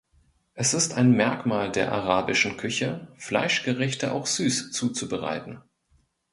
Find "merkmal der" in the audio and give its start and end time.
1.11-1.91